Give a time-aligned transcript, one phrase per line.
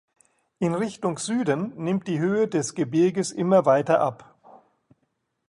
[0.57, 4.33] In Richtung Süden nimmt die Höhe des Gebirges immer weiter ab.